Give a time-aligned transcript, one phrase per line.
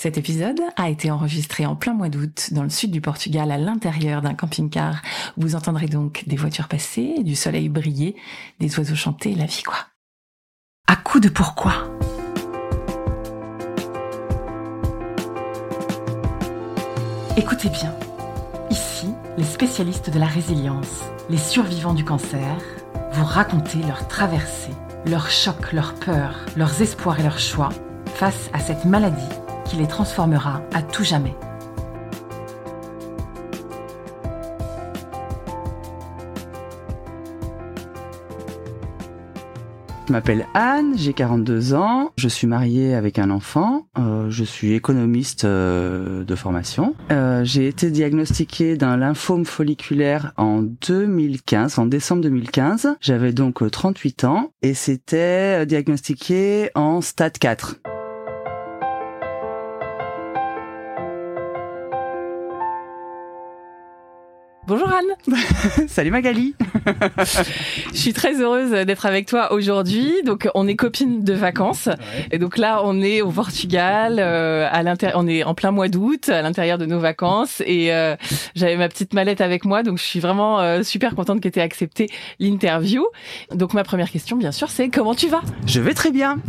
[0.00, 3.58] Cet épisode a été enregistré en plein mois d'août dans le sud du Portugal à
[3.58, 5.02] l'intérieur d'un camping-car.
[5.36, 8.16] Vous entendrez donc des voitures passer, du soleil briller,
[8.60, 9.76] des oiseaux chanter, la vie quoi.
[10.86, 11.90] À coup de pourquoi
[17.36, 17.94] Écoutez bien.
[18.70, 22.56] Ici, les spécialistes de la résilience, les survivants du cancer,
[23.12, 24.72] vous raconter leur traversée,
[25.04, 27.68] leurs chocs, leurs peurs, leurs espoirs et leurs choix
[28.14, 29.39] face à cette maladie
[29.70, 31.34] qui les transformera à tout jamais.
[40.08, 44.72] Je m'appelle Anne, j'ai 42 ans, je suis mariée avec un enfant, euh, je suis
[44.72, 46.96] économiste euh, de formation.
[47.12, 52.96] Euh, j'ai été diagnostiquée d'un lymphome folliculaire en 2015, en décembre 2015.
[53.00, 57.76] J'avais donc 38 ans et c'était diagnostiqué en stade 4.
[65.00, 65.36] Anne.
[65.88, 66.54] Salut Magali.
[67.92, 70.22] Je suis très heureuse d'être avec toi aujourd'hui.
[70.24, 71.88] Donc on est copines de vacances
[72.30, 75.88] et donc là on est au Portugal euh, à l'intérieur on est en plein mois
[75.88, 78.16] d'août à l'intérieur de nos vacances et euh,
[78.54, 81.58] j'avais ma petite mallette avec moi donc je suis vraiment euh, super contente que tu
[81.58, 83.06] aies accepté l'interview.
[83.54, 85.42] Donc ma première question bien sûr c'est comment tu vas?
[85.66, 86.38] Je vais très bien.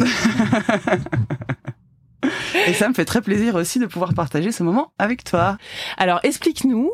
[2.68, 5.58] Et ça me fait très plaisir aussi de pouvoir partager ce moment avec toi.
[5.98, 6.92] Alors explique-nous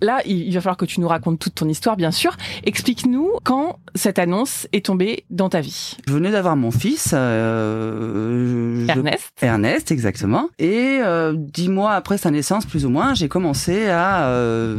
[0.00, 2.36] là, il va falloir que tu nous racontes toute ton histoire, bien sûr.
[2.64, 5.96] Explique-nous quand cette annonce est tombée dans ta vie.
[6.06, 7.10] Je venais d'avoir mon fils.
[7.12, 9.32] Euh, Ernest.
[9.40, 10.48] Ernest, exactement.
[10.58, 14.76] Et euh, dix mois après sa naissance, plus ou moins, j'ai commencé à euh,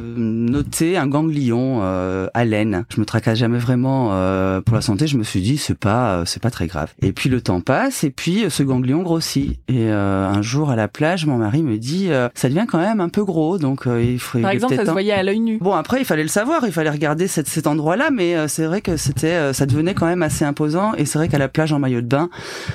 [0.62, 2.86] noter un ganglion euh, à l'aine.
[2.90, 5.08] Je me tracasse jamais vraiment euh, pour la santé.
[5.08, 6.94] Je me suis dit, c'est pas, c'est pas très grave.
[7.02, 9.60] Et puis le temps passe, et puis ce ganglion grossit.
[9.68, 13.10] Et un jour à la plage, mon mari me dit, ça devient quand même un
[13.10, 14.40] peu gros, donc il faut.
[14.40, 15.58] Par exemple, ça se voyait à l'œil nu.
[15.58, 18.82] Bon, après, il fallait le savoir, il fallait regarder cet, cet endroit-là, mais c'est vrai
[18.82, 20.94] que c'était, ça devenait quand même assez imposant.
[20.96, 22.30] Et c'est vrai qu'à la plage en maillot de bain,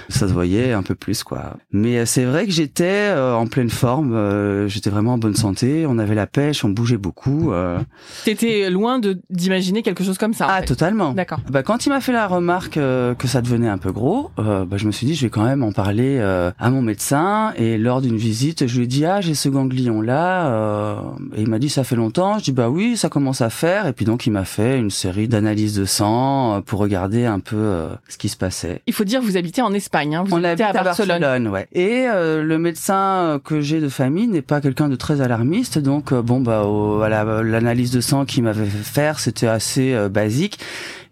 [0.09, 1.57] ça se voyait un peu plus, quoi.
[1.73, 5.87] Mais c'est vrai que j'étais en pleine forme, j'étais vraiment en bonne santé.
[5.89, 7.53] On avait la pêche, on bougeait beaucoup.
[7.53, 7.76] Euh...
[8.25, 10.47] T'étais loin de d'imaginer quelque chose comme ça.
[10.49, 11.13] Ah, totalement.
[11.13, 11.41] D'accord.
[11.51, 14.65] Bah, quand il m'a fait la remarque euh, que ça devenait un peu gros, euh,
[14.65, 17.53] bah, je me suis dit, je vais quand même en parler euh, à mon médecin.
[17.57, 21.03] Et lors d'une visite, je lui ai dit, ah, j'ai ce ganglion là.
[21.37, 22.39] et il m'a dit, ça fait longtemps.
[22.39, 23.87] Je dis, bah oui, ça commence à faire.
[23.87, 27.87] Et puis donc, il m'a fait une série d'analyses de sang pour regarder un peu
[28.09, 28.83] ce qui se passait.
[28.87, 30.17] Il faut dire, vous habitez en Espagne.
[30.17, 30.25] Hein.
[30.27, 31.21] Vous On habitez habite à Barcelone.
[31.21, 31.69] Barcelone ouais.
[31.73, 35.79] Et le médecin que j'ai de famille n'est pas quelqu'un de très alarmiste.
[35.79, 39.93] Donc, bon, bah, au, à la, l'analyse de sang qu'il m'avait fait faire, c'était assez
[39.93, 40.61] euh, basique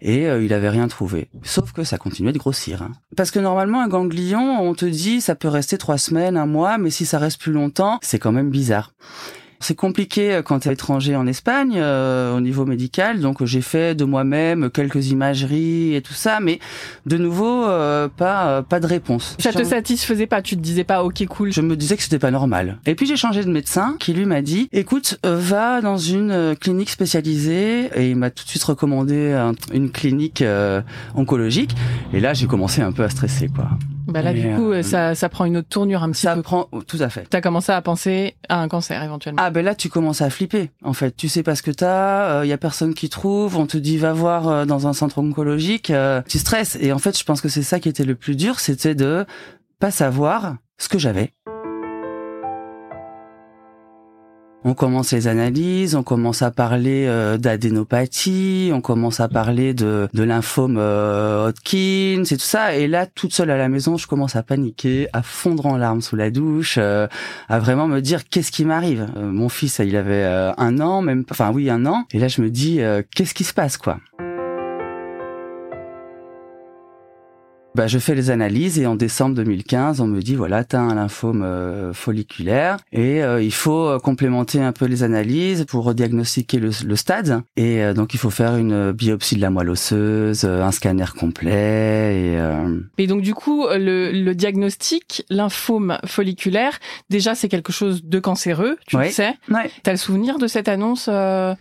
[0.01, 1.29] et euh, il avait rien trouvé.
[1.43, 2.81] Sauf que ça continuait de grossir.
[2.81, 2.91] Hein.
[3.17, 6.77] Parce que normalement, un ganglion, on te dit, ça peut rester trois semaines, un mois,
[6.77, 8.93] mais si ça reste plus longtemps, c'est quand même bizarre.
[9.59, 13.95] C'est compliqué quand tu es étranger en Espagne euh, au niveau médical, donc j'ai fait
[13.95, 16.59] de moi-même quelques imageries et tout ça, mais
[17.05, 19.35] de nouveau euh, pas euh, pas de réponse.
[19.39, 22.19] Ça te satisfaisait pas Tu te disais pas ok cool Je me disais que c'était
[22.19, 22.79] pas normal.
[22.85, 26.89] Et puis j'ai changé de médecin qui lui m'a dit écoute va dans une clinique
[26.89, 30.43] spécialisée et il m'a tout de suite recommandé un, une clinique
[31.15, 31.75] oncologique
[32.13, 33.69] et là j'ai commencé un peu à stresser quoi.
[34.07, 36.35] Bah là, Et, du coup, euh, ça, ça prend une autre tournure un petit Ça
[36.35, 36.41] peu.
[36.41, 37.27] prend tout à fait.
[37.29, 39.41] T'as commencé à penser à un cancer éventuellement.
[39.43, 41.15] Ah ben là tu commences à flipper en fait.
[41.15, 43.97] Tu sais pas ce que t'as, il y a personne qui trouve, on te dit
[43.97, 47.41] va voir euh, dans un centre oncologique, euh, tu stresses et en fait je pense
[47.41, 49.25] que c'est ça qui était le plus dur, c'était de
[49.79, 51.33] pas savoir ce que j'avais.
[54.67, 60.09] On commence les analyses, on commence à parler euh, d'adénopathie, on commence à parler de,
[60.11, 62.75] de lymphome euh, Hodgkin, c'est tout ça.
[62.75, 66.01] Et là, toute seule à la maison, je commence à paniquer, à fondre en larmes
[66.01, 67.05] sous la douche, euh,
[67.47, 69.07] à vraiment me dire qu'est-ce qui m'arrive?
[69.17, 72.05] Euh, mon fils, il avait euh, un an, même, enfin oui, un an.
[72.11, 72.79] Et là, je me dis
[73.13, 73.99] qu'est-ce qui se passe, quoi?
[77.75, 80.95] Bah, je fais les analyses et en décembre 2015, on me dit voilà, t'as un
[80.95, 86.59] lymphome euh, folliculaire et euh, il faut euh, complémenter un peu les analyses pour diagnostiquer
[86.59, 87.41] le, le stade.
[87.57, 92.15] Et euh, donc il faut faire une biopsie de la moelle osseuse, un scanner complet
[92.37, 92.39] et
[92.97, 96.79] Et donc du coup, le, le diagnostic lymphome folliculaire,
[97.09, 99.07] déjà c'est quelque chose de cancéreux, tu Ouais.
[99.07, 99.33] le sais.
[99.49, 99.69] ouais.
[99.83, 101.57] T'as le souvenir de cette annonce Ah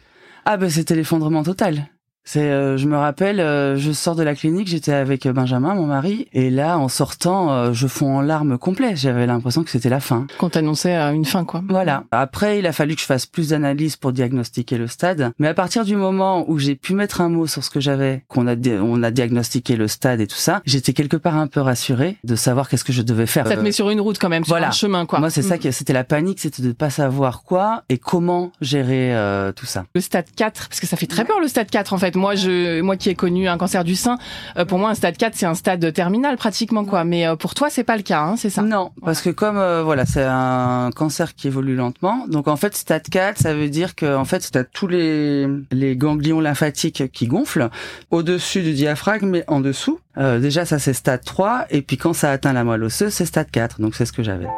[0.46, 1.88] ben c'était l'effondrement total.
[2.24, 5.86] C'est, euh, je me rappelle, euh, je sors de la clinique, j'étais avec Benjamin, mon
[5.86, 8.96] mari, et là, en sortant, euh, je fonds en larmes complet.
[8.96, 10.26] J'avais l'impression que c'était la fin.
[10.38, 11.62] Qu'on t'annonçait une fin, quoi.
[11.68, 12.04] Voilà.
[12.10, 15.32] Après, il a fallu que je fasse plus d'analyses pour diagnostiquer le stade.
[15.38, 18.24] Mais à partir du moment où j'ai pu mettre un mot sur ce que j'avais,
[18.28, 21.60] qu'on a, on a diagnostiqué le stade et tout ça, j'étais quelque part un peu
[21.60, 23.46] rassurée de savoir qu'est-ce que je devais faire.
[23.46, 25.20] Ça te met sur une route quand même, sur un chemin, quoi.
[25.20, 25.58] Moi, c'est ça mm.
[25.58, 29.14] qui, c'était la panique, c'était de pas savoir quoi et comment gérer
[29.56, 29.84] tout ça.
[29.94, 32.13] Le stade 4, parce que ça fait très peur le stade 4 en fait.
[32.14, 34.18] Moi, je, moi qui ai connu un cancer du sein,
[34.56, 37.04] euh, pour moi un stade 4 c'est un stade terminal pratiquement quoi.
[37.04, 38.62] Mais euh, pour toi c'est pas le cas, hein, c'est ça?
[38.62, 42.74] Non, parce que comme euh, voilà c'est un cancer qui évolue lentement, donc en fait
[42.76, 47.26] stade 4 ça veut dire que en fait t'as tous les les ganglions lymphatiques qui
[47.26, 47.68] gonflent
[48.10, 49.98] au-dessus du diaphragme mais en dessous.
[50.16, 53.50] déjà ça c'est stade 3 et puis quand ça atteint la moelle osseuse c'est stade
[53.50, 54.48] 4 donc c'est ce que j'avais.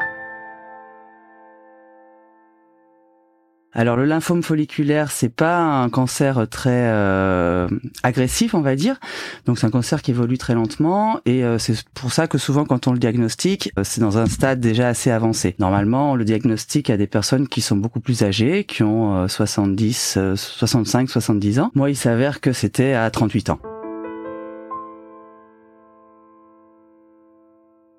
[3.73, 7.69] Alors le lymphome folliculaire, c'est pas un cancer très euh,
[8.03, 8.99] agressif, on va dire.
[9.45, 12.65] Donc c'est un cancer qui évolue très lentement et euh, c'est pour ça que souvent
[12.65, 15.55] quand on le diagnostique, euh, c'est dans un stade déjà assez avancé.
[15.59, 20.19] Normalement, on le diagnostique à des personnes qui sont beaucoup plus âgées, qui ont 70,
[20.37, 21.71] 65, 70 ans.
[21.75, 23.61] Moi, il s'avère que c'était à 38 ans.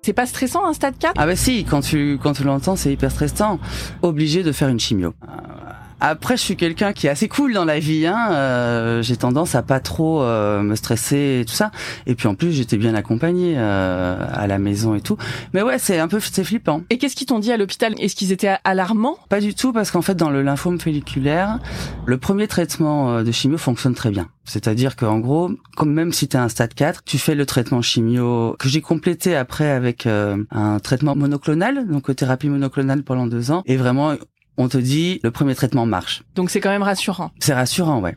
[0.08, 2.90] C'est pas stressant un stade 4 Ah bah si, quand tu quand tu l'entends, c'est
[2.90, 3.60] hyper stressant.
[4.00, 5.12] Obligé de faire une chimio.
[6.00, 8.06] Après, je suis quelqu'un qui est assez cool dans la vie.
[8.06, 8.28] Hein.
[8.30, 11.72] Euh, j'ai tendance à pas trop euh, me stresser et tout ça.
[12.06, 15.16] Et puis en plus, j'étais bien accompagné euh, à la maison et tout.
[15.54, 16.82] Mais ouais, c'est un peu c'est flippant.
[16.90, 17.94] Et qu'est-ce qu'ils t'ont dit à l'hôpital?
[17.98, 19.18] Est-ce qu'ils étaient alarmants?
[19.28, 21.58] Pas du tout, parce qu'en fait, dans le lymphome folliculaire,
[22.06, 24.28] le premier traitement de chimio fonctionne très bien.
[24.44, 27.82] C'est-à-dire qu'en gros, comme même si tu as un stade 4, tu fais le traitement
[27.82, 33.62] chimio que j'ai complété après avec un traitement monoclonal, donc thérapie monoclonale pendant deux ans.
[33.66, 34.14] Et vraiment,
[34.58, 36.22] on te dit le premier traitement marche.
[36.34, 37.30] Donc c'est quand même rassurant.
[37.38, 38.16] C'est rassurant, ouais.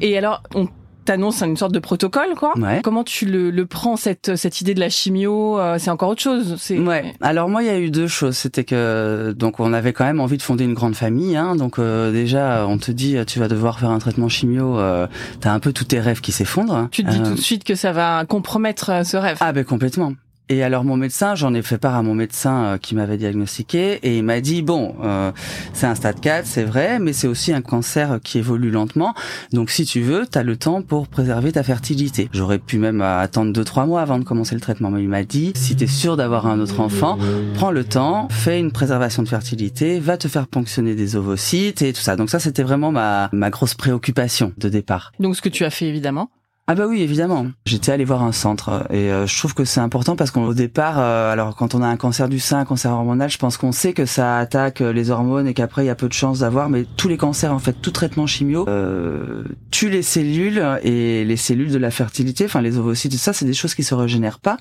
[0.00, 0.68] Et alors, on
[1.04, 2.54] t'annonce une sorte de protocole, quoi.
[2.84, 6.56] Comment tu le, prends cette cette idée de la chimio euh, C'est encore autre chose.
[6.58, 6.78] C'est.
[6.78, 7.14] Ouais.
[7.20, 8.36] Alors moi, il y a eu deux choses.
[8.36, 11.36] C'était que donc on avait quand même envie de fonder une grande famille.
[11.36, 14.78] Hein, donc euh, déjà, on te dit tu vas devoir faire un traitement chimio.
[14.78, 15.06] Euh,
[15.40, 16.88] T'as un peu tous tes rêves qui s'effondrent.
[16.90, 19.38] Tu te dis tout de suite que ça va compromettre ce rêve.
[19.40, 20.12] Ah ben complètement.
[20.52, 24.00] Et alors mon médecin, j'en ai fait part à mon médecin euh, qui m'avait diagnostiqué
[24.02, 25.30] et il m'a dit bon, euh,
[25.72, 29.14] c'est un stade 4, c'est vrai, mais c'est aussi un cancer qui évolue lentement.
[29.52, 32.28] Donc si tu veux, tu as le temps pour préserver ta fertilité.
[32.32, 35.22] J'aurais pu même attendre 2 3 mois avant de commencer le traitement, mais il m'a
[35.22, 37.16] dit si tu es sûr d'avoir un autre enfant,
[37.54, 41.92] prends le temps, fais une préservation de fertilité, va te faire ponctionner des ovocytes et
[41.92, 42.16] tout ça.
[42.16, 45.12] Donc ça c'était vraiment ma ma grosse préoccupation de départ.
[45.20, 46.28] Donc ce que tu as fait évidemment
[46.70, 47.48] ah bah oui, évidemment.
[47.66, 51.00] J'étais allé voir un centre et euh, je trouve que c'est important parce qu'au départ,
[51.00, 53.72] euh, alors quand on a un cancer du sein, un cancer hormonal, je pense qu'on
[53.72, 56.38] sait que ça attaque euh, les hormones et qu'après il y a peu de chances
[56.38, 61.24] d'avoir, mais tous les cancers en fait, tout traitement chimio euh, tue les cellules et
[61.24, 63.96] les cellules de la fertilité, enfin les ovocytes, tout ça, c'est des choses qui se
[63.96, 64.56] régénèrent pas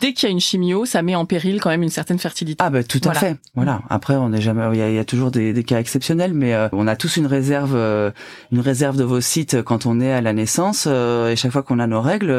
[0.00, 2.62] dès qu'il y a une chimio, ça met en péril quand même une certaine fertilité.
[2.64, 3.36] Ah bah tout à fait.
[3.54, 3.80] Voilà.
[3.90, 6.86] Après, on n'est jamais, il y, a, toujours des, des, cas exceptionnels, mais euh, on
[6.86, 8.10] a tous une réserve, euh,
[8.52, 10.86] une réserve d'ovocytes quand on est à la naissance.
[10.86, 12.32] Euh, et chaque fois qu'on a nos règles,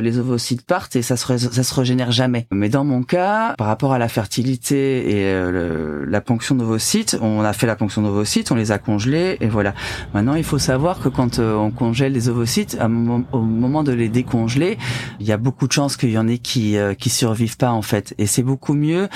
[0.00, 2.46] les ovocytes partent et ça se ça se régénère jamais.
[2.50, 5.50] Mais dans mon cas, par rapport à la fertilité et
[6.06, 9.74] la ponction d'ovocytes, on a fait la ponction d'ovocytes, on les a congelés et voilà.
[10.14, 14.78] Maintenant, il faut savoir que quand on congèle les ovocytes, au moment de les décongeler,
[15.20, 17.82] il y a beaucoup de chances qu'il y en ait qui qui survivent pas en
[17.82, 18.14] fait.
[18.18, 19.08] Et c'est beaucoup mieux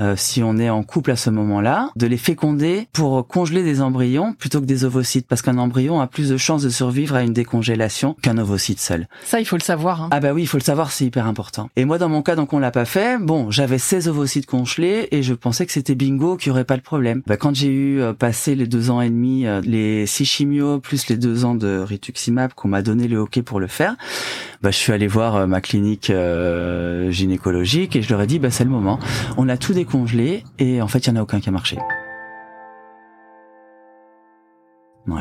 [0.00, 3.80] euh, si on est en couple à ce moment-là de les féconder pour congeler des
[3.80, 7.22] embryons plutôt que des ovocytes parce qu'un embryon a plus de chances de survivre à
[7.22, 9.08] une décongélation qu'un ovocyte seul.
[9.24, 10.02] Ça il faut le savoir.
[10.02, 10.08] Hein.
[10.12, 11.70] Ah bah oui, il faut le savoir, c'est hyper important.
[11.76, 13.18] Et moi dans mon cas donc on l'a pas fait.
[13.18, 16.76] Bon, j'avais 16 ovocytes congelés et je pensais que c'était bingo qu'il y aurait pas
[16.76, 17.22] de problème.
[17.26, 20.78] Bah, quand j'ai eu euh, passé les deux ans et demi, euh, les six chimios
[20.78, 23.96] plus les deux ans de rituximab qu'on m'a donné le hockey pour le faire,
[24.62, 26.12] bah, je suis allé voir ma clinique
[27.10, 27.29] gynécologique
[27.96, 28.98] et je leur ai dit bah c'est le moment.
[29.36, 31.78] On a tout décongelé et en fait il y en a aucun qui a marché.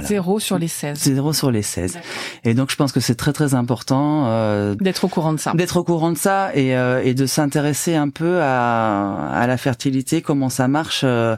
[0.04, 0.98] Zéro sur les 16.
[0.98, 1.98] Zéro sur les 16.
[2.44, 5.54] Et donc je pense que c'est très très important euh, d'être au courant de ça.
[5.54, 9.58] D'être au courant de ça et, euh, et de s'intéresser un peu à, à la
[9.58, 11.36] fertilité, comment ça marche euh,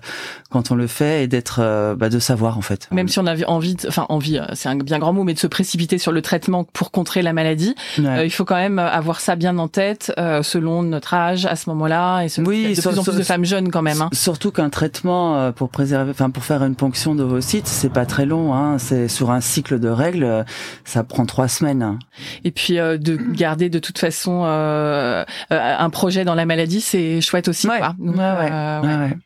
[0.49, 2.87] quand on le fait et d'être euh, bah, de savoir en fait.
[2.91, 5.39] Même si on a envie, enfin envie, euh, c'est un bien grand mot, mais de
[5.39, 9.35] se précipiter sur le traitement pour contrer la maladie, il faut quand même avoir ça
[9.35, 10.11] bien en tête
[10.43, 13.45] selon notre âge à ce moment-là et ce, oui, de plus en plus de femmes
[13.45, 14.01] jeunes quand même.
[14.01, 14.09] Hein.
[14.13, 18.40] Surtout qu'un traitement pour préserver, enfin pour faire une ponction d'ovocytes, c'est pas très long
[18.53, 18.77] Hein.
[18.77, 20.45] C'est sur un cycle de règles,
[20.85, 21.99] ça prend trois semaines.
[22.43, 26.81] Et puis euh, de garder de toute façon euh, euh, un projet dans la maladie,
[26.81, 27.67] c'est chouette aussi.
[27.67, 28.49] ouais, ouais.
[28.83, 29.17] ouais.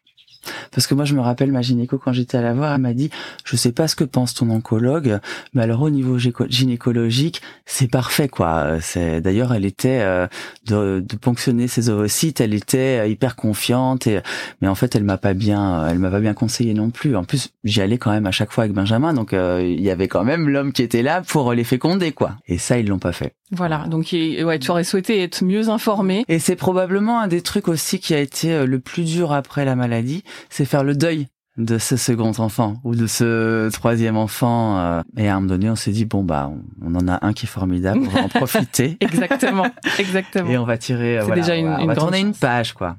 [0.72, 2.94] Parce que moi, je me rappelle ma gynéco quand j'étais à la voir, elle m'a
[2.94, 3.10] dit,
[3.44, 5.20] je sais pas ce que pense ton oncologue,
[5.54, 8.78] mais alors au niveau gynécologique, c'est parfait, quoi.
[9.22, 10.28] D'ailleurs, elle était euh,
[10.68, 14.22] de, ponctionner ses ovocytes, elle était euh, hyper confiante, et
[14.62, 17.16] mais en fait, elle m'a pas bien, elle m'a pas bien conseillé non plus.
[17.16, 19.90] En plus, j'y allais quand même à chaque fois avec Benjamin, donc euh, il y
[19.90, 22.36] avait quand même l'homme qui était là pour les féconder, quoi.
[22.48, 23.36] Et ça, ils l'ont pas fait.
[23.52, 26.26] Voilà, donc ouais, tu aurais souhaité être mieux informé.
[26.28, 29.76] Et c'est probablement un des trucs aussi qui a été le plus dur après la
[29.76, 34.78] maladie, c'est faire le deuil de ce second enfant ou de ce troisième enfant.
[34.78, 37.34] Euh, et à un moment donné, on s'est dit bon bah on en a un
[37.34, 38.98] qui est formidable, on va en profiter.
[39.00, 40.50] exactement, exactement.
[40.50, 41.20] Et on va tirer.
[41.20, 42.98] Voilà, déjà une, on va tourner une page quoi.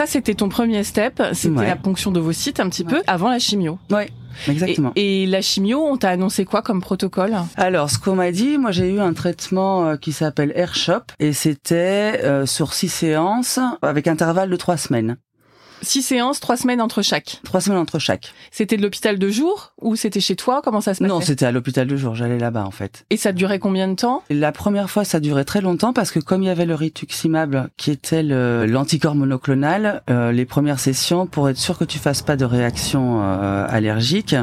[0.00, 1.22] Ça, c'était ton premier step.
[1.34, 3.78] C'était la ponction de vos sites un petit peu avant la chimio.
[3.90, 4.08] Ouais.
[4.48, 4.92] Exactement.
[4.96, 7.36] Et, la chimio, on t'a annoncé quoi comme protocole?
[7.58, 11.34] Alors, ce qu'on m'a dit, moi j'ai eu un traitement euh, qui s'appelle AirShop et
[11.34, 15.18] c'était euh, sur six séances avec intervalle de trois semaines.
[15.82, 17.40] Six séances, trois semaines entre chaque.
[17.44, 18.32] Trois semaines entre chaque.
[18.50, 20.60] C'était de l'hôpital de jour ou c'était chez toi?
[20.62, 21.08] Comment ça se passait?
[21.08, 22.14] Non, c'était à l'hôpital de jour.
[22.14, 23.06] J'allais là-bas en fait.
[23.10, 24.22] Et ça durait combien de temps?
[24.28, 27.68] La première fois, ça durait très longtemps parce que comme il y avait le rituximab
[27.76, 32.36] qui était l'anticorps monoclonal, euh, les premières sessions, pour être sûr que tu fasses pas
[32.36, 34.36] de réaction euh, allergique,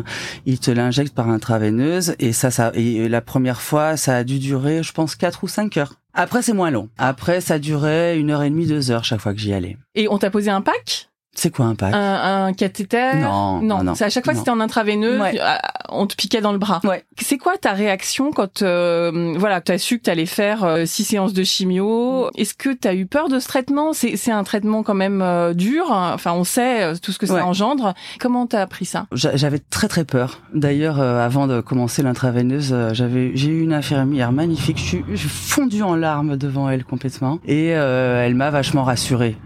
[0.46, 4.39] ils te l'injectent par intraveineuse et ça, ça, et la première fois, ça a dû
[4.39, 5.94] durer, je pense, quatre ou cinq heures.
[6.13, 6.89] Après, c'est moins long.
[6.98, 9.77] Après, ça durait une heure et demie, deux heures chaque fois que j'y allais.
[9.94, 11.10] Et on t'a posé un pack?
[11.38, 11.94] C'est quoi un pack?
[11.94, 13.15] Un, cathéter?
[13.15, 13.94] Non, non, non.
[13.94, 15.56] C'est à chaque fois que c'était en intraveineux, euh,
[15.89, 16.82] on te piquait dans le bras.
[16.84, 17.06] Ouais.
[17.20, 20.86] C'est quoi ta réaction quand euh, voilà, tu as su que tu allais faire euh,
[20.86, 22.32] six séances de chimio?
[22.36, 23.94] Est-ce que tu as eu peur de ce traitement?
[23.94, 25.86] C'est c'est un traitement quand même euh, dur.
[25.91, 27.94] Enfin, on sait tout ce que ça engendre.
[28.20, 29.06] Comment tu as appris ça?
[29.12, 30.41] J'avais très très peur.
[30.56, 34.77] D'ailleurs, avant de commencer l'intraveineuse, j'avais j'ai eu une infirmière magnifique.
[34.79, 39.38] Je suis, je suis fondu en larmes devant elle complètement et elle m'a vachement rassuré.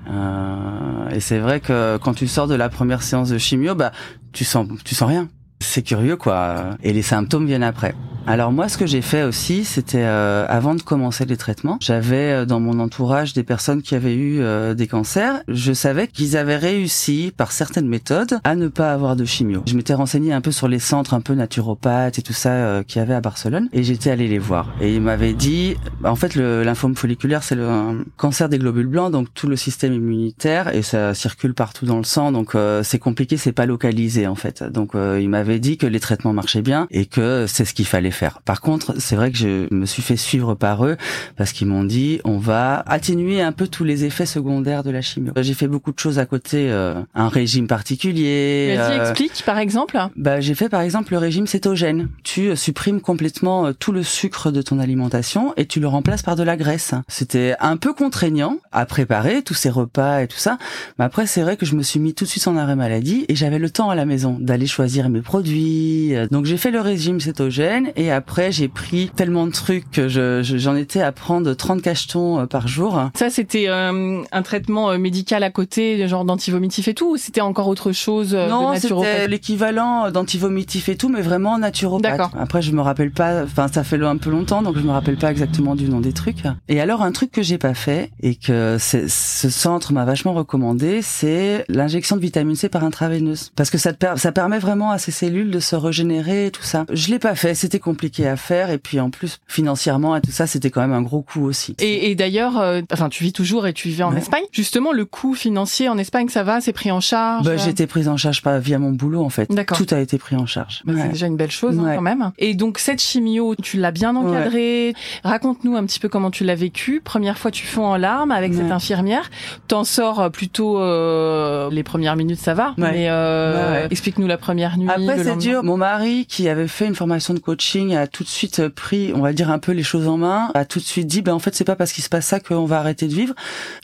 [1.13, 3.92] et c'est vrai que euh, quand tu sors de la première séance de chimio, bah
[4.32, 5.28] tu sens tu sens rien.
[5.60, 6.78] C'est curieux quoi.
[6.84, 7.94] Et les symptômes viennent après.
[8.28, 12.32] Alors moi, ce que j'ai fait aussi, c'était euh, avant de commencer les traitements, j'avais
[12.32, 15.42] euh, dans mon entourage des personnes qui avaient eu euh, des cancers.
[15.48, 19.63] Je savais qu'ils avaient réussi par certaines méthodes à ne pas avoir de chimio.
[19.66, 23.00] Je m'étais renseigné un peu sur les centres un peu naturopathes et tout ça qu'il
[23.00, 24.70] y avait à Barcelone, et j'étais allé les voir.
[24.82, 29.12] Et ils m'avaient dit, en fait, le lymphome folliculaire, c'est le cancer des globules blancs,
[29.12, 33.38] donc tout le système immunitaire, et ça circule partout dans le sang, donc c'est compliqué,
[33.38, 34.63] c'est pas localisé en fait.
[34.63, 38.11] Donc ils m'avaient dit que les traitements marchaient bien et que c'est ce qu'il fallait
[38.12, 38.41] faire.
[38.41, 40.98] Par contre, c'est vrai que je me suis fait suivre par eux
[41.38, 45.01] parce qu'ils m'ont dit on va atténuer un peu tous les effets secondaires de la
[45.01, 45.34] chimio.
[45.38, 48.75] J'ai fait beaucoup de choses à côté, euh, un régime particulier.
[48.77, 50.00] Vas-y, euh, explique par exemple.
[50.15, 52.10] Bah, j'ai fait par exemple le régime cétogène.
[52.24, 56.36] Tu euh, supprimes complètement tout le sucre de ton alimentation et tu le remplaces par
[56.36, 56.94] de la graisse.
[57.08, 60.58] C'était un peu contraignant à préparer tous ces repas et tout ça,
[60.98, 63.25] mais après c'est vrai que je me suis mis tout de suite en arrêt maladie
[63.27, 66.13] et j'avais le temps à la maison d'aller choisir mes produits.
[66.32, 70.41] Donc j'ai fait le régime cétogène et après, j'ai pris tellement de trucs que j'en
[70.41, 73.10] je, étais à prendre 30 cachetons euh, par jour.
[73.15, 77.41] Ça, c'était euh, un traitement euh, médical à côté, genre d'antivomitif et tout, ou c'était
[77.41, 82.17] encore autre chose Non, c'était l'équivalent d'antivomitif et tout, mais vraiment naturopathe.
[82.17, 82.31] D'accord.
[82.39, 85.17] Après, je me rappelle pas, enfin, ça fait un peu longtemps, donc je me rappelle
[85.17, 86.43] pas exactement du nom des trucs.
[86.70, 91.01] Et alors, un truc que j'ai pas fait et que ce centre m'a vachement recommandé,
[91.01, 93.51] c'est l'injection de vitamine C par intraveineuse.
[93.55, 96.63] Parce que ça, te ça permet vraiment à ces cellules de se régénérer et tout
[96.63, 96.86] ça.
[96.91, 100.31] Je l'ai pas fait, c'était compliqué à faire et puis en plus financièrement et tout
[100.31, 101.75] ça c'était quand même un gros coût aussi.
[101.79, 104.43] Et, et d'ailleurs, euh, enfin tu vis toujours et tu vivais en Espagne.
[104.51, 107.45] Justement le coût financier en Espagne ça va, c'est pris en charge?
[107.45, 109.48] Bah, j'ai été prise en charge pas via mon boulot en fait.
[109.48, 110.81] Tout a été pris en charge.
[110.86, 112.31] Bah, c'est déjà une belle chose hein, quand même.
[112.38, 114.93] Et donc cette chimio, tu l'as bien encadrée.
[115.24, 117.01] Raconte-nous un petit peu comment tu l'as vécu.
[117.03, 119.29] Première fois tu fonds en larmes avec cette infirmière.
[119.67, 124.77] T'en sors euh, plutôt euh, les premières minutes ça va, mais euh, explique-nous la première
[124.77, 124.89] nuit.
[124.89, 125.63] Après c'est dur.
[125.63, 129.22] Mon mari qui avait fait une formation de coaching a tout de suite pris, on
[129.22, 131.40] va dire un peu les choses en main, a tout de suite dit, ben en
[131.40, 133.34] fait c'est pas parce qu'il se passe ça qu'on va arrêter de vivre.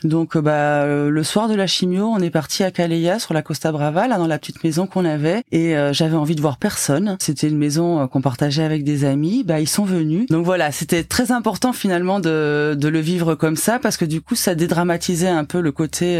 [0.04, 3.34] Donc euh, bah euh, le soir de la chimio, on est parti à Calais sur
[3.34, 6.40] la Costa Brava, là dans la petite maison qu'on avait, et euh, j'avais envie de
[6.40, 7.16] voir personne.
[7.20, 9.44] C'était une maison qu'on partageait avec des amis.
[9.44, 10.26] Bah ils sont venus.
[10.28, 14.20] Donc voilà, c'était très important finalement de, de le vivre comme ça parce que du
[14.20, 16.18] coup ça dédramatisait un peu le côté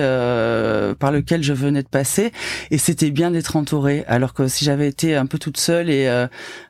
[0.99, 2.33] par lequel je venais de passer
[2.71, 4.05] et c'était bien d'être entourée.
[4.09, 6.09] Alors que si j'avais été un peu toute seule et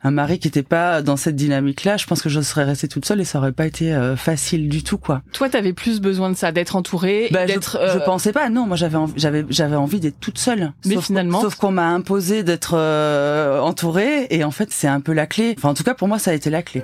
[0.03, 3.05] un mari qui était pas dans cette dynamique-là, je pense que je serais restée toute
[3.05, 5.23] seule et ça aurait pas été euh, facile du tout, quoi.
[5.33, 7.79] Toi, t'avais plus besoin de ça, d'être entourée, bah, d'être.
[7.83, 8.49] Je, je, euh, pensais pas.
[8.49, 10.73] Non, moi j'avais j'avais j'avais envie d'être toute seule.
[10.87, 11.41] Mais finalement.
[11.41, 15.55] Sauf qu'on m'a imposé d'être euh, entourée et en fait c'est un peu la clé.
[15.59, 16.83] Enfin en tout cas pour moi ça a été la clé.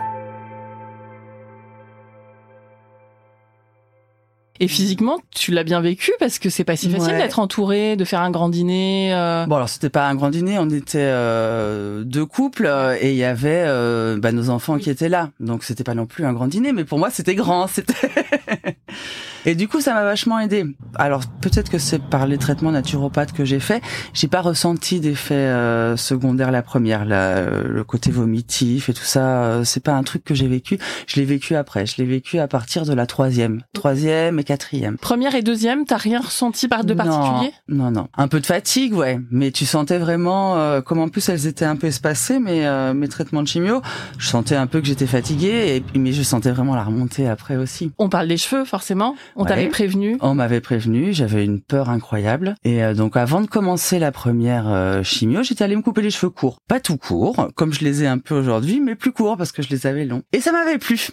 [4.61, 7.19] Et physiquement, tu l'as bien vécu parce que c'est pas si facile Ouais.
[7.19, 9.13] d'être entouré, de faire un grand dîner.
[9.13, 9.47] euh.
[9.47, 13.17] Bon alors c'était pas un grand dîner, on était euh, deux couples euh, et il
[13.17, 16.33] y avait euh, bah, nos enfants qui étaient là, donc c'était pas non plus un
[16.33, 17.95] grand dîner, mais pour moi c'était grand, c'était.
[19.45, 20.65] et du coup ça m'a vachement aidé.
[20.97, 23.83] Alors peut-être que c'est par les traitements naturopathes que j'ai fait,
[24.13, 29.45] j'ai pas ressenti d'effet euh, secondaire la première, la, le côté vomitif et tout ça,
[29.45, 30.79] euh, c'est pas un truc que j'ai vécu.
[31.07, 34.99] Je l'ai vécu après, je l'ai vécu à partir de la troisième, troisième et quatrième.
[34.99, 37.53] Première et deuxième, t'as rien ressenti par de Non, particulier?
[37.69, 38.09] Non, non.
[38.17, 39.21] Un peu de fatigue, ouais.
[39.31, 42.95] Mais tu sentais vraiment, euh, comme en plus elles étaient un peu espacées, mais euh,
[42.95, 43.83] mes traitements de chimio,
[44.19, 47.57] je sentais un peu que j'étais fatiguée, et, mais je sentais vraiment la remontée après
[47.57, 47.93] aussi.
[47.99, 49.15] On parle des cheveux, forcément.
[49.37, 50.17] On t'avait prévenu.
[50.21, 52.55] On m'avait prévenu, j'avais une peur incroyable.
[52.65, 56.11] Et euh, donc avant de commencer la première euh, chimio, j'étais allée me couper les
[56.11, 56.59] cheveux courts.
[56.69, 59.63] Pas tout court, comme je les ai un peu aujourd'hui, mais plus courts parce que
[59.63, 60.23] je les avais longs.
[60.33, 61.09] Et ça m'avait plu.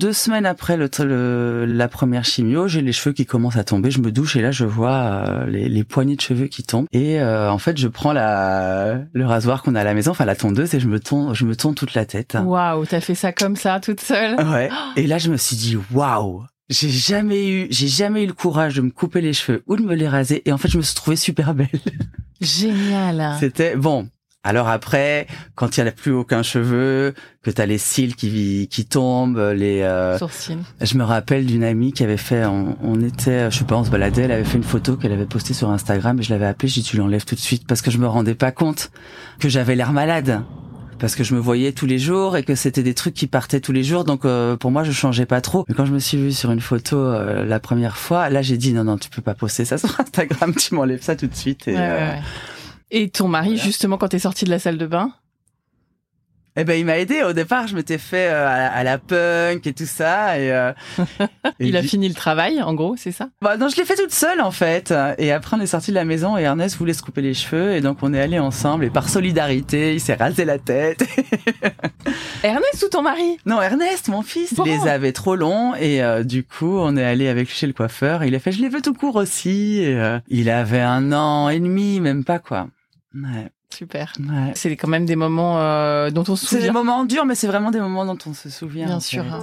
[0.00, 3.90] Deux semaines après le, le- la première chimio, j'ai les cheveux qui commencent à tomber.
[3.90, 4.92] Je me douche et là je vois
[5.28, 6.86] euh, les, les poignées de cheveux qui tombent.
[6.92, 10.24] Et euh, en fait, je prends la le rasoir qu'on a à la maison, enfin
[10.24, 12.36] la tondeuse, et je me tonds, je me tonds toute la tête.
[12.42, 14.36] Waouh, t'as fait ça comme ça, toute seule.
[14.40, 14.70] Ouais.
[14.96, 18.74] Et là, je me suis dit, waouh, j'ai jamais eu, j'ai jamais eu le courage
[18.76, 20.42] de me couper les cheveux ou de me les raser.
[20.48, 21.68] Et en fait, je me suis trouvée super belle.
[22.40, 23.36] Génial.
[23.40, 24.08] C'était bon.
[24.44, 27.14] Alors après, quand il n'y a plus aucun cheveu,
[27.44, 29.82] que t'as les cils qui qui tombent, les.
[29.82, 30.58] euh, Sourcil.
[30.80, 33.84] je me rappelle d'une amie qui avait fait, on, on était, je sais pas, on
[33.84, 36.46] se baladait, elle avait fait une photo qu'elle avait postée sur Instagram et je l'avais
[36.46, 38.90] appelée, j'ai dit tu l'enlèves tout de suite parce que je me rendais pas compte
[39.38, 40.42] que j'avais l'air malade.
[41.02, 43.58] Parce que je me voyais tous les jours et que c'était des trucs qui partaient
[43.58, 45.64] tous les jours, donc euh, pour moi je changeais pas trop.
[45.68, 48.56] Mais quand je me suis vue sur une photo euh, la première fois, là j'ai
[48.56, 51.34] dit non non tu peux pas poster ça sur Instagram, tu m'enlèves ça tout de
[51.34, 51.66] suite.
[51.66, 52.22] Et, Ouais, ouais, euh, ouais.
[52.92, 53.62] Et ton mari, Voilà.
[53.64, 55.10] justement, quand t'es sorti de la salle de bain
[56.56, 57.22] Eh ben il m'a aidé.
[57.22, 60.52] Au départ je m'étais fait euh, à, la- à la punk et tout ça et,
[60.52, 60.72] euh,
[61.60, 63.28] et Il a du- fini le travail, en gros, c'est ça?
[63.40, 64.92] Bah non, je l'ai fait toute seule en fait.
[65.18, 67.72] Et après, on est sorti de la maison et Ernest voulait se couper les cheveux
[67.74, 71.04] et donc on est allés ensemble et par solidarité, il s'est rasé la tête.
[72.42, 73.38] Ernest ou ton mari?
[73.46, 74.64] Non, Ernest, mon fils, Bon.
[74.66, 77.72] il les avait trop longs et euh, du coup, on est allé avec chez le
[77.72, 78.24] coiffeur.
[78.24, 79.78] Il a fait, je les veux tout court aussi.
[79.80, 82.68] Et, euh, il avait un an et demi, même pas quoi.
[83.14, 84.12] Ouais, Super.
[84.20, 84.52] ouais.
[84.54, 86.72] C'est quand même des moments euh, dont on se C'est des souvient.
[86.72, 88.86] moments durs, mais c'est vraiment des moments dont on se souvient.
[88.86, 89.40] Bien en sûr, hein.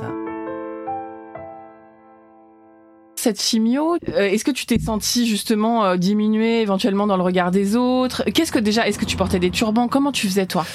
[3.16, 7.52] Cette chimio, euh, est-ce que tu t'es senti justement euh, diminuer éventuellement dans le regard
[7.52, 8.24] des autres?
[8.34, 9.90] Qu'est-ce que déjà, est-ce que tu portais des turbans?
[9.90, 10.66] Comment tu faisais toi?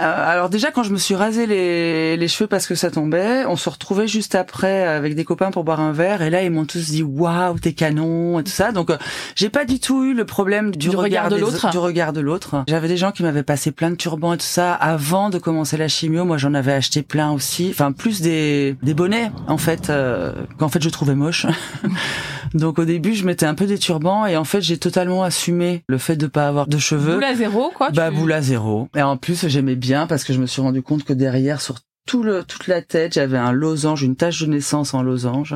[0.00, 3.44] Euh, alors déjà quand je me suis rasé les, les cheveux parce que ça tombait,
[3.46, 6.50] on se retrouvait juste après avec des copains pour boire un verre et là ils
[6.50, 8.96] m'ont tous dit waouh t'es canon et tout ça donc euh,
[9.36, 11.70] j'ai pas du tout eu le problème du, Du regard de l'autre.
[11.70, 12.64] du regard de l'autre.
[12.68, 15.76] J'avais des gens qui m'avaient passé plein de turbans et tout ça avant de commencer
[15.76, 16.24] la chimio.
[16.24, 20.68] Moi j'en avais acheté plein aussi, enfin plus des des bonnets en fait euh, qu'en
[20.68, 21.46] fait je trouvais moche.
[22.54, 25.82] donc au début je mettais un peu des turbans et en fait j'ai totalement assumé
[25.88, 27.14] le fait de pas avoir de cheveux.
[27.14, 28.88] Boule à zéro, quoi Bah tu- boule à zéro.
[28.96, 31.76] Et en plus j'aimais bien parce que je me suis rendu compte que derrière sur
[32.06, 35.54] tout le, toute la tête, j'avais un losange, une tache de naissance en losange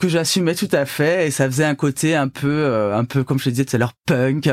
[0.00, 3.24] que j'assumais tout à fait et ça faisait un côté un peu, euh, un peu
[3.24, 4.50] comme je te disais tout à l'heure punk.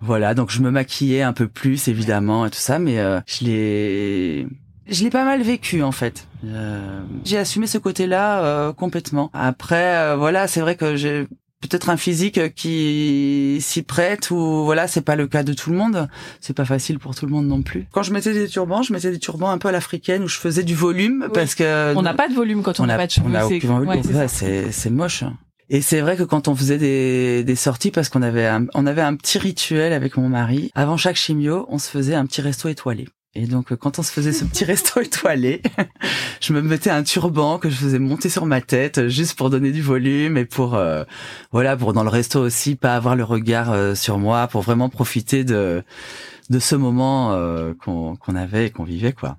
[0.00, 3.44] Voilà, donc je me maquillais un peu plus évidemment et tout ça, mais euh, je
[3.46, 4.46] l'ai,
[4.88, 6.28] je l'ai pas mal vécu en fait.
[6.46, 9.30] Euh, j'ai assumé ce côté-là euh, complètement.
[9.32, 11.26] Après, euh, voilà, c'est vrai que j'ai
[11.62, 15.76] peut-être un physique qui s'y prête ou voilà, c'est pas le cas de tout le
[15.76, 16.08] monde.
[16.40, 17.86] C'est pas facile pour tout le monde non plus.
[17.92, 20.36] Quand je mettais des turbans, je mettais des turbans un peu à l'africaine où je
[20.38, 21.30] faisais du volume Oui.
[21.34, 23.26] parce que On n'a pas de volume quand on on n'a a, pas de cheveux.
[23.28, 23.88] on a c'est- aucun volume.
[23.88, 25.24] ouais, c'est c'est c'est moche.
[25.68, 28.86] Et c'est vrai que quand on faisait des, des sorties, parce qu'on avait un, on
[28.86, 32.40] avait un petit rituel avec mon mari, avant chaque chimio, on se faisait un petit
[32.40, 33.08] resto étoilé.
[33.36, 35.60] Et donc, euh, quand on se faisait ce petit resto étoilé,
[36.40, 39.50] je me mettais un turban que je faisais monter sur ma tête, euh, juste pour
[39.50, 41.04] donner du volume et pour, euh,
[41.52, 45.44] voilà, pour dans le resto aussi, pas avoir le regard sur moi, pour vraiment profiter
[45.44, 45.82] de,
[46.50, 47.36] de ce moment
[47.84, 49.36] qu'on qu'on avait et qu'on vivait, quoi.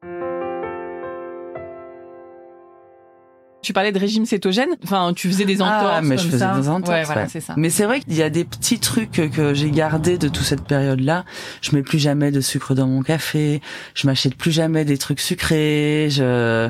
[3.64, 4.70] Tu parlais de régime cétogène.
[4.84, 6.56] Enfin, tu faisais des entorses Ah, mais je faisais ça.
[6.58, 7.28] des entorses, Ouais, voilà, ouais.
[7.30, 7.54] c'est ça.
[7.58, 10.64] Mais c'est vrai qu'il y a des petits trucs que- j'ai gardés de toute cette
[10.64, 11.26] période-là.
[11.62, 13.62] Je mets plus jamais de sucre dans mon café.
[13.94, 16.08] Je m'achète plus jamais des trucs sucrés.
[16.12, 16.70] Je,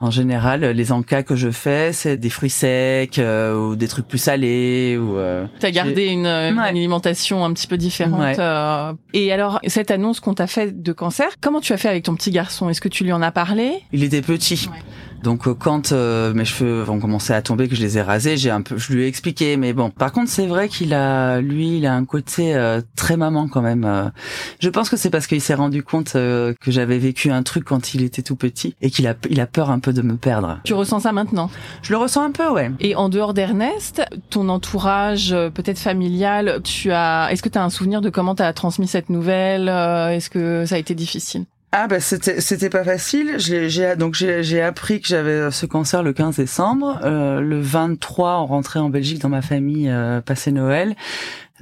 [0.00, 4.08] en général, les encas que je fais, c'est des fruits secs euh, ou des trucs
[4.08, 5.16] plus salés ou.
[5.18, 6.64] euh, T'as gardé une, une Ouais.
[6.66, 8.18] alimentation un petit peu différente.
[8.20, 8.34] Ouais.
[8.40, 8.94] euh.
[9.12, 12.16] Et alors, cette annonce qu'on t'a faite de cancer, comment tu as fait avec ton
[12.16, 12.68] petit garçon?
[12.68, 13.74] Est-ce que tu lui en as parlé?
[13.92, 14.68] Il était petit.
[14.72, 14.78] Ouais.
[15.22, 18.36] Donc euh, quand euh, mes cheveux vont commencer à tomber, que je les ai rasés,
[18.36, 19.56] j'ai un peu, je lui ai expliqué.
[19.56, 22.56] Mais bon, par contre, c'est vrai qu'il a, lui, il a un côté
[22.96, 24.12] très maman quand même.
[24.60, 27.94] Je pense que c'est parce qu'il s'est rendu compte que j'avais vécu un truc quand
[27.94, 30.58] il était tout petit et qu'il a, il a peur un peu de me perdre.
[30.64, 31.50] Tu ressens ça maintenant?
[31.82, 32.70] Je le ressens un peu, ouais.
[32.80, 37.70] Et en dehors d'Ernest, ton entourage, peut-être familial, tu as, est-ce que tu as un
[37.70, 41.44] souvenir de comment tu as transmis cette nouvelle Est-ce que ça a été difficile?
[41.74, 43.36] Ah bah c'était c'était pas facile.
[43.38, 47.00] J'ai donc j'ai appris que j'avais ce cancer le 15 décembre.
[47.02, 50.94] Euh, le 23, on rentrait en Belgique dans ma famille euh, passer Noël.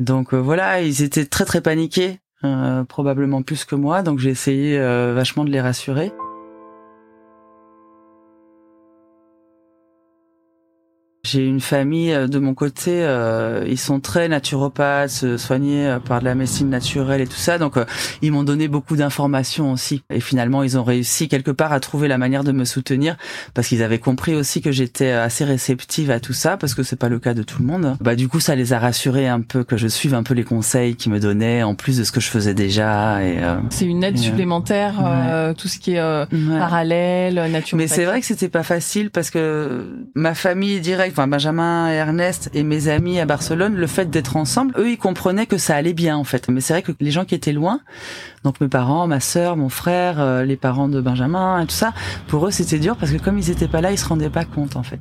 [0.01, 4.03] Donc euh, voilà, ils étaient très très paniqués, euh, probablement plus que moi.
[4.03, 4.77] Donc j'ai essayé
[5.14, 6.12] vachement de les rassurer.
[11.22, 16.20] J'ai une famille euh, de mon côté, euh, ils sont très naturopathes, soignés euh, par
[16.20, 17.74] de la médecine naturelle et tout ça, donc
[18.22, 20.02] ils m'ont donné beaucoup d'informations aussi.
[20.09, 23.16] Et finalement, ils ont réussi quelque part à trouver la manière de me soutenir
[23.52, 26.96] parce qu'ils avaient compris aussi que j'étais assez réceptive à tout ça parce que c'est
[26.96, 27.96] pas le cas de tout le monde.
[28.00, 30.44] Bah du coup, ça les a rassurés un peu que je suive un peu les
[30.44, 33.22] conseils qu'ils me donnaient en plus de ce que je faisais déjà.
[33.22, 33.37] Et
[33.68, 34.94] c'est une aide supplémentaire,
[35.59, 36.26] tout ce qui est
[36.59, 37.74] parallèle, naturopathe.
[37.74, 42.51] Mais c'est vrai que c'était pas facile parce que ma famille directe enfin Benjamin Ernest
[42.55, 45.92] et mes amis à Barcelone, le fait d'être ensemble, eux ils comprenaient que ça allait
[45.92, 46.49] bien en fait.
[46.49, 47.81] Mais c'est vrai que les gens qui étaient loin,
[48.44, 51.92] donc mes parents, ma sœur, mon frère, euh, les parents de Benjamin et tout ça,
[52.27, 54.44] pour eux c'était dur parce que comme ils étaient pas là, ils se rendaient pas
[54.44, 55.01] compte en fait.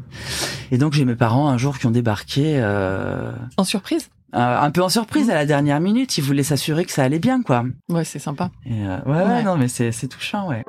[0.72, 3.32] Et donc j'ai mes parents un jour qui ont débarqué euh...
[3.58, 4.10] en surprise?
[4.36, 5.32] Euh, un peu en surprise mmh.
[5.32, 7.64] à la dernière minute, ils voulaient s'assurer que ça allait bien quoi.
[7.90, 8.52] Ouais, c'est sympa.
[8.66, 10.64] Et euh, ouais, ouais, non mais c'est c'est touchant ouais.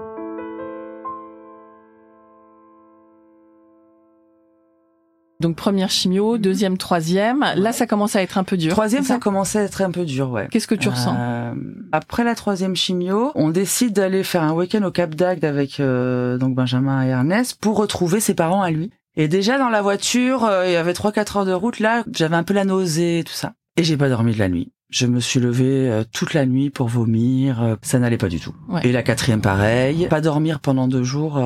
[5.41, 6.39] Donc première chimio, mhm.
[6.39, 7.45] deuxième, troisième.
[7.57, 8.73] Là, ça commence à être un peu dur.
[8.73, 10.49] Troisième, ça, commençait à être un peu dur, ouais.
[10.51, 11.55] Qu'est-ce que tu ressens euh,
[11.93, 16.37] Après la troisième chimio, on décide d'aller faire un week-end au Cap d'Agde avec euh,
[16.37, 18.91] donc Benjamin et Ernest pour retrouver ses parents à lui.
[19.17, 21.81] Et déjà dans la voiture, euh, il y avait trois quatre heures de route.
[21.81, 23.55] Là, j'avais un peu la nausée tout ça.
[23.77, 24.73] Et j'ai pas dormi de la nuit.
[24.91, 27.77] Je me suis levé toute la nuit pour vomir.
[27.81, 28.53] ça n'allait pas du tout.
[28.83, 30.09] Et la quatrième, pareil.
[30.09, 31.41] Pas dormir pendant deux jours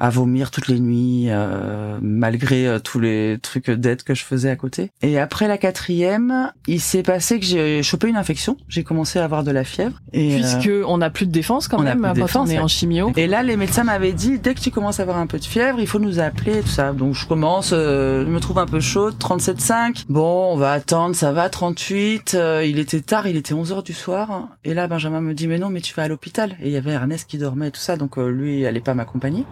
[0.00, 4.48] à vomir toutes les nuits euh, malgré euh, tous les trucs d'aide que je faisais
[4.48, 4.90] à côté.
[5.02, 8.56] Et après la quatrième, il s'est passé que j'ai chopé une infection.
[8.66, 10.00] J'ai commencé à avoir de la fièvre.
[10.14, 12.66] Et Puisque euh, on n'a plus de défense quand même quand défense, on est en
[12.66, 13.12] chimio.
[13.16, 15.44] Et là, les médecins m'avaient dit dès que tu commences à avoir un peu de
[15.44, 16.92] fièvre, il faut nous appeler tout ça.
[16.92, 20.06] Donc je commence, je me trouve un peu chaude, 37,5.
[20.08, 22.38] Bon, on va attendre, ça va, 38.
[22.64, 24.48] il était tard, il était 11 heures du soir.
[24.64, 26.56] Et là, Benjamin me dit mais non, mais tu vas à l'hôpital.
[26.62, 28.94] Et il y avait Ernest qui dormait et tout ça, donc lui, il allait pas
[28.94, 29.44] m'accompagner.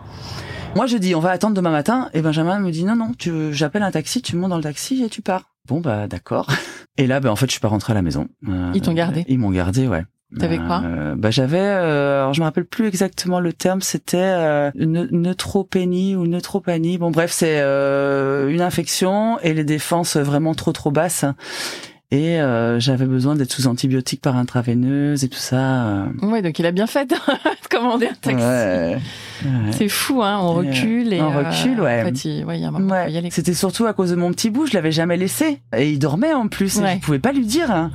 [0.78, 2.08] Moi, je dis, on va attendre demain matin.
[2.14, 5.02] Et Benjamin me dit, non, non, tu, j'appelle un taxi, tu montes dans le taxi
[5.02, 5.50] et tu pars.
[5.66, 6.46] Bon, bah, d'accord.
[6.96, 8.28] Et là, bah, en fait, je suis pas rentré à la maison.
[8.48, 9.24] Euh, ils t'ont gardé?
[9.26, 10.04] Ils m'ont gardé, ouais.
[10.38, 14.18] T'avais quoi euh, Bah j'avais, euh, alors je me rappelle plus exactement le terme, c'était
[14.18, 16.98] euh, neutropénie ou neutropanie.
[16.98, 21.24] Bon bref, c'est euh, une infection et les défenses vraiment trop trop basses
[22.10, 25.86] et euh, j'avais besoin d'être sous antibiotiques par intraveineuse et tout ça.
[25.86, 26.06] Euh.
[26.22, 27.14] Ouais, donc il a bien fait de
[27.70, 28.42] commander un taxi.
[28.42, 28.98] Ouais,
[29.72, 32.02] C'est fou, hein, on recule et on recule, ouais.
[32.02, 33.28] En fait, il, ouais.
[33.30, 36.32] C'était surtout à cause de mon petit bout, je l'avais jamais laissé et il dormait
[36.32, 36.78] en plus.
[36.78, 37.70] Et je pouvais pas lui dire.
[37.70, 37.90] Hein.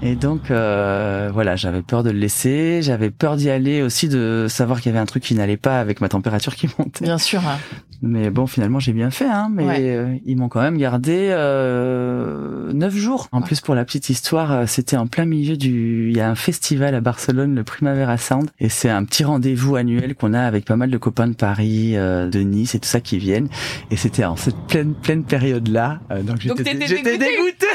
[0.00, 4.46] Et donc euh, voilà, j'avais peur de le laisser, j'avais peur d'y aller aussi, de
[4.48, 7.04] savoir qu'il y avait un truc qui n'allait pas avec ma température qui montait.
[7.04, 7.40] Bien sûr.
[7.46, 7.58] Hein.
[8.00, 9.48] Mais bon, finalement, j'ai bien fait, hein.
[9.52, 13.26] Mais euh, ils m'ont quand même gardé euh, neuf jours.
[13.32, 16.10] En plus, pour la petite histoire, euh, c'était en plein milieu du.
[16.10, 19.74] Il y a un festival à Barcelone, le Primavera Sound, et c'est un petit rendez-vous
[19.74, 22.88] annuel qu'on a avec pas mal de copains de Paris, euh, de Nice et tout
[22.88, 23.48] ça qui viennent.
[23.90, 25.98] Et c'était en cette pleine pleine période là.
[26.22, 27.66] donc j'étais dégoûté.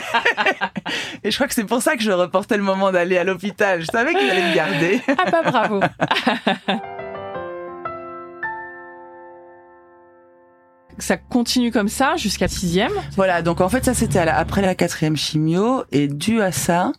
[1.23, 3.82] et je crois que c'est pour ça que je reportais le moment d'aller à l'hôpital.
[3.82, 5.02] Je savais qu'il allait me garder.
[5.08, 5.82] ah bah bravo.
[10.97, 12.91] ça continue comme ça jusqu'à sixième.
[13.15, 16.91] Voilà, donc en fait ça c'était après la quatrième chimio et dû à ça,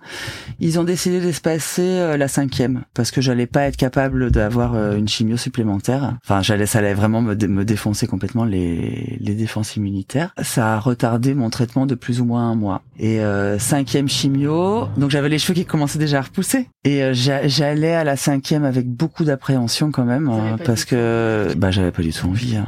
[0.61, 4.97] ils ont décidé d'espacer euh, la cinquième parce que j'allais pas être capable d'avoir euh,
[4.97, 6.17] une chimio supplémentaire.
[6.25, 10.33] Enfin, j'allais, ça allait vraiment me, me défoncer complètement les, les défenses immunitaires.
[10.43, 12.83] Ça a retardé mon traitement de plus ou moins un mois.
[12.99, 17.13] Et euh, cinquième chimio, donc j'avais les cheveux qui commençaient déjà à repousser et euh,
[17.15, 22.03] j'allais à la cinquième avec beaucoup d'appréhension quand même hein, parce que bah j'avais pas
[22.03, 22.57] du tout envie.
[22.57, 22.67] Hein.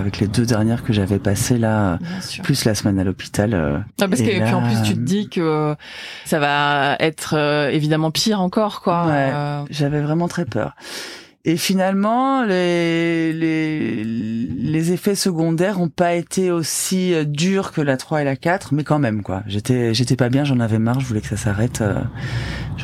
[0.00, 1.98] avec les deux dernières que j'avais passées là,
[2.42, 3.84] plus la semaine à l'hôpital.
[4.00, 5.74] Ah, parce que puis en plus tu te dis que
[6.24, 9.06] ça va être euh, évidemment pire encore, quoi.
[9.06, 9.62] Ouais, euh.
[9.70, 10.74] J'avais vraiment très peur.
[11.44, 17.96] Et finalement, les, les, les effets secondaires ont pas été aussi euh, durs que la
[17.96, 19.42] 3 et la 4, mais quand même, quoi.
[19.46, 21.82] J'étais, j'étais pas bien, j'en avais marre, je voulais que ça s'arrête.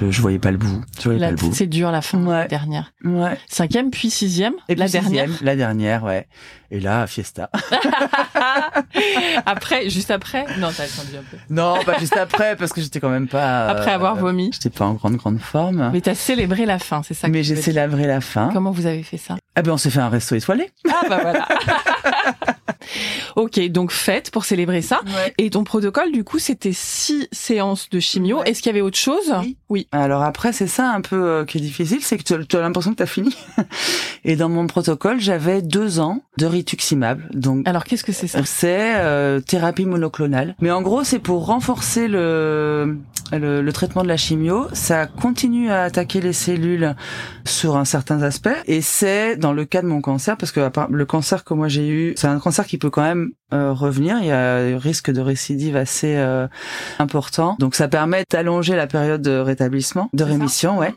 [0.03, 0.83] Euh, Je, je voyais pas le bout.
[0.99, 1.53] Je voyais La- pas le bout.
[1.55, 2.35] C'est dur la fin, Ouais.
[2.43, 2.93] la dernière.
[3.05, 3.39] Ouais.
[3.49, 5.27] Cinquième, puis sixième, Et la puis dernière.
[5.29, 6.27] sixième, La dernière, ouais.
[6.71, 7.51] Et là, fiesta.
[9.47, 11.37] après, juste après Non, t'as attendu un peu.
[11.51, 13.69] non, pas juste après, parce que j'étais quand même pas.
[13.69, 14.51] Après euh, avoir vomi.
[14.53, 15.91] J'étais pas en grande grande forme.
[15.93, 18.51] Mais t'as célébré la fin, c'est ça que Mais j'ai célébré la fin.
[18.53, 19.37] Comment vous avez fait ça?
[19.55, 20.69] Ah ben on s'est fait un resto étoilé.
[20.89, 21.47] Ah bah voilà.
[23.37, 25.01] ok, donc fête pour célébrer ça.
[25.39, 28.41] Et ton protocole, du coup, c'était six séances de chimio.
[28.41, 28.51] Ouais.
[28.51, 29.33] Est-ce qu'il y avait autre chose?
[29.41, 29.57] Oui.
[29.75, 29.89] Oui.
[29.91, 32.93] Alors après, c'est ça un peu euh, qui est difficile, c'est que tu as l'impression
[32.93, 33.37] que tu as fini.
[34.25, 37.21] Et dans mon protocole, j'avais deux ans de rituximab.
[37.35, 38.39] Donc Alors qu'est-ce que c'est ça?
[38.45, 40.55] c'est euh, thérapie monoclonale.
[40.61, 42.99] Mais en gros, c'est pour renforcer le,
[43.33, 44.69] le le traitement de la chimio.
[44.73, 46.95] Ça continue à attaquer les cellules
[47.45, 48.57] sur un certain aspect.
[48.67, 51.53] Et c'est dans le cas de mon cancer, parce que à part- le cancer que
[51.55, 54.19] moi j'ai eu, c'est un cancer qui peut quand même euh, revenir.
[54.21, 56.47] Il y a un risque de récidive assez euh,
[56.99, 57.57] important.
[57.59, 59.64] Donc ça permet d'allonger la période de rétablissement,
[60.13, 60.95] de ça rémission, ouais.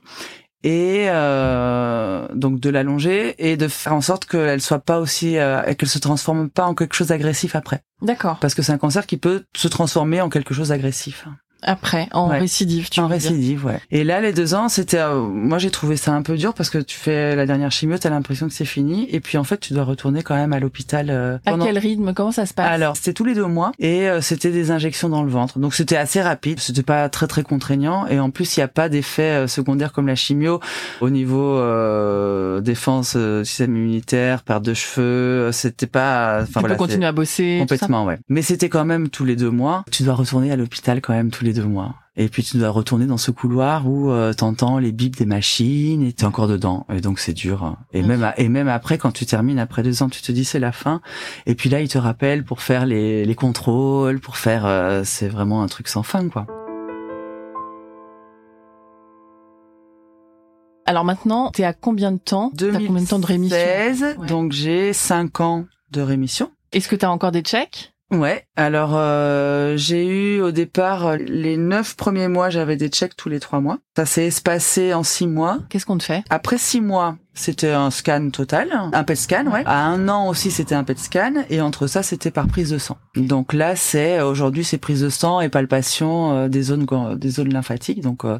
[0.63, 5.61] Et euh, donc de l'allonger et de faire en sorte qu'elle soit pas aussi, euh,
[5.75, 8.37] qu'elle se transforme pas en quelque chose d'agressif après, D'accord.
[8.41, 11.27] parce que c'est un cancer qui peut se transformer en quelque chose d'agressif.
[11.63, 12.39] Après, en Ouais.
[12.39, 13.29] récidive, tu En veux dire.
[13.31, 13.79] récidive, ouais.
[13.91, 16.69] Et là, les deux ans, c'était, euh, moi j'ai trouvé ça un peu dur parce
[16.69, 19.57] que tu fais la dernière chimio, t'as l'impression que c'est fini, et puis en fait
[19.59, 21.07] tu dois retourner quand même à l'hôpital.
[21.09, 22.13] euh, À quel rythme?
[22.13, 22.69] Comment ça se passe?
[22.69, 25.57] Alors, c'était tous les deux mois et euh, c'était des injections dans le ventre.
[25.59, 28.67] Donc c'était assez rapide, c'était pas très très contraignant et en plus il n'y a
[28.67, 30.59] pas d'effets euh, secondaires comme la chimio
[31.01, 36.75] au niveau euh, défense euh, système immunitaire, perte de cheveux, c'était pas Tu enfin voilà,
[36.75, 37.57] peux continuer à bosser.
[37.59, 38.17] complètement ouais.
[38.29, 39.83] Mais c'était quand même tous les deux mois.
[39.91, 41.95] Tu dois retourner à l'hôpital quand même tous les deux mois.
[42.15, 46.01] Et puis tu dois retourner dans ce couloir où euh, t'entends les bips des machines
[46.03, 46.85] et t'es encore dedans.
[46.91, 47.75] Et donc c'est dur.
[47.93, 50.43] Et même à- et même après quand tu termines après deux ans, tu te dis
[50.45, 51.01] c'est la fin.
[51.45, 55.27] Et puis là, ils te rappellent pour faire les, les contrôles, pour faire, euh, c'est
[55.29, 56.47] vraiment un truc sans fin, quoi.
[60.85, 62.51] Alors maintenant, t'es à combien de temps?
[62.57, 63.57] T'as combien de temps de rémission?
[63.57, 64.27] 2016, Ouais.
[64.27, 66.49] donc j'ai cinq ans de rémission.
[66.71, 68.45] Est-ce que t'as encore des checks Ouais.
[68.55, 73.27] Alors euh, j'ai eu au départ euh, les neuf premiers mois, j'avais des checks tous
[73.27, 73.79] les trois mois.
[73.97, 75.59] Ça s'est espacé en six mois.
[75.69, 76.23] Qu'est-ce qu'on te fait?
[76.29, 79.63] Après six mois, c'était un scan total, un PET scan, ouais.
[79.65, 82.77] À un an aussi, c'était un PET scan, et entre ça, c'était par prise de
[82.77, 82.97] sang.
[83.15, 86.85] Donc là, c'est aujourd'hui, c'est prise de sang et palpation euh, des zones
[87.17, 88.39] des zones lymphatiques, donc euh,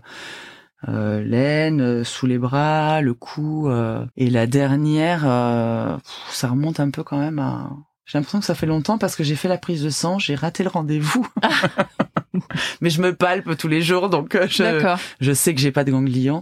[0.88, 5.98] euh, l'aine, euh, sous les bras, le cou, euh, et la dernière, euh,
[6.30, 7.70] ça remonte un peu quand même à.
[8.08, 10.34] J'ai l'impression que ça fait longtemps parce que j'ai fait la prise de sang, j'ai
[10.34, 11.28] raté le rendez-vous.
[12.82, 15.84] Mais je me palpe tous les jours, donc euh, je, je sais que j'ai pas
[15.84, 16.42] de ganglions.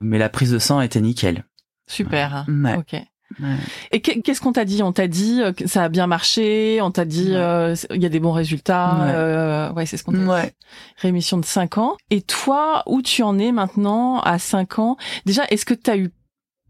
[0.00, 1.44] Mais la prise de sang était nickel.
[1.86, 2.44] Super.
[2.48, 2.76] Ouais.
[2.76, 2.92] Ok.
[3.40, 3.56] Ouais.
[3.92, 4.82] Et que- qu'est-ce qu'on t'a dit?
[4.82, 7.36] On t'a dit euh, que ça a bien marché, on t'a dit Ouais.
[7.36, 8.94] euh, il y a des bons résultats.
[9.00, 9.12] Ouais.
[9.14, 10.52] euh, ouais, c'est ce qu'on t'a dit.
[10.96, 11.96] Rémission de 5 ans.
[12.10, 14.96] Et toi, où tu en es maintenant à 5 ans?
[15.26, 16.10] Déjà, est-ce que tu as eu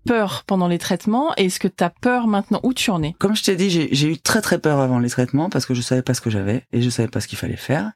[0.08, 3.14] peur pendant les traitements et est-ce que tu as peur maintenant Où tu en es?
[3.18, 5.82] Comme je t'ai dit, j'ai eu très très peur avant les traitements parce que je
[5.82, 7.92] savais pas ce que j'avais et je savais pas ce qu'il fallait faire.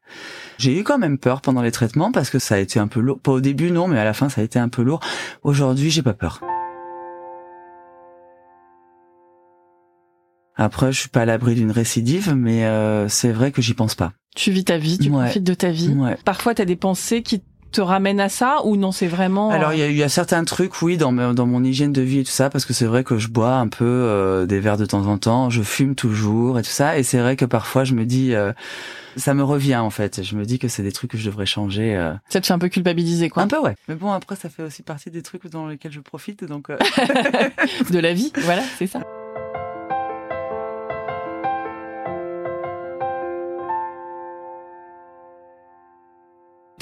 [0.58, 3.00] J'ai eu quand même peur pendant les traitements parce que ça a été un peu
[3.00, 3.18] lourd.
[3.20, 5.00] Pas au début non, mais à la fin ça a été un peu lourd.
[5.42, 6.40] Aujourd'hui, j'ai pas peur.
[10.56, 13.94] Après, je suis pas à l'abri d'une récidive, mais euh, c'est vrai que j'y pense
[13.94, 14.12] pas.
[14.36, 15.24] Tu vis ta vie, tu Ouais.
[15.24, 15.88] profites de ta vie.
[15.88, 16.16] Ouais.
[16.24, 17.42] Parfois, tu as des pensées qui
[17.72, 19.50] te ramènent à ça ou non, c'est vraiment...
[19.50, 22.02] Alors il y a, il y a certains trucs, oui, dans, dans mon hygiène de
[22.02, 24.60] vie et tout ça, parce que c'est vrai que je bois un peu euh, des
[24.60, 27.44] verres de temps en temps, je fume toujours et tout ça, et c'est vrai que
[27.44, 28.52] parfois je me dis, euh,
[29.16, 30.22] ça me revient en fait.
[30.22, 31.96] Je me dis que c'est des trucs que je devrais changer.
[31.96, 32.12] euh.
[32.28, 33.42] Ça te fait un peu culpabiliser, quoi.
[33.42, 33.74] Un peu ouais.
[33.88, 36.70] Mais bon après ça fait aussi partie des trucs dans lesquels je profite, donc.
[36.70, 36.76] euh,
[37.90, 39.00] de la vie, voilà, c'est ça.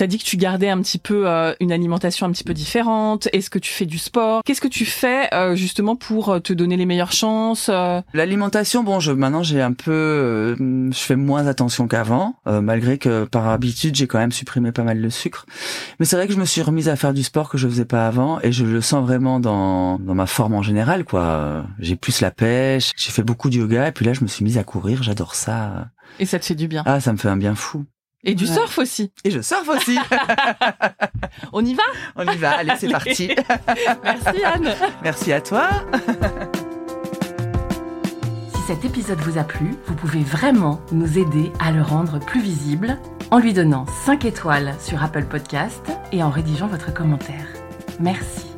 [0.01, 3.29] T'as dit que tu gardais un petit peu euh, une alimentation un petit peu différente.
[3.35, 4.41] Est-ce que tu fais du sport?
[4.47, 8.01] Qu'est-ce que tu fais euh, justement pour euh, te donner les meilleures chances euh?
[8.15, 12.97] L'alimentation, bon, je maintenant j'ai un peu, euh, je fais moins attention qu'avant, euh, malgré
[12.97, 15.45] que par habitude j'ai quand même supprimé pas mal de sucre.
[15.99, 17.85] Mais c'est vrai que je me suis remise à faire du sport que je faisais
[17.85, 21.67] pas avant, et je le sens vraiment dans dans ma forme en général, quoi.
[21.79, 24.45] J'ai plus la pêche, j'ai fait beaucoup de yoga, et puis là je me suis
[24.45, 25.89] mise à courir, j'adore ça.
[26.19, 26.85] Et ça te fait du bien?
[26.87, 27.85] Ah, ça me fait un bien fou.
[28.25, 28.53] Et du Ouais.
[28.53, 29.13] surf aussi.
[29.25, 29.99] Et je surfe aussi.
[31.53, 31.83] On y va?
[32.17, 33.31] On y va, allez, c'est parti.
[34.05, 34.75] Merci Anne.
[35.03, 35.69] Merci à toi.
[38.55, 42.41] Si cet épisode vous a plu, vous pouvez vraiment nous aider à le rendre plus
[42.43, 42.99] visible
[43.31, 47.47] en lui donnant 5 étoiles sur Apple Podcast et en rédigeant votre commentaire.
[48.01, 48.50] Merci.